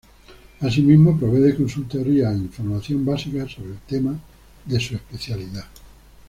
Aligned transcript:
Asimismo 0.61 1.15
provee 1.15 1.41
de 1.45 1.55
consultoría 1.59 2.27
e 2.31 2.35
información 2.47 3.05
básica 3.11 3.47
sobre 3.47 3.77
temas 3.91 4.17
de 4.65 4.79
su 4.79 4.95
especialidad. 4.95 5.67